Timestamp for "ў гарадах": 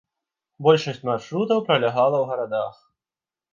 2.25-2.83